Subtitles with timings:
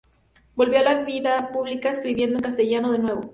[0.55, 3.29] Volvió a la vida pública escribiendo en castellano de nuevo.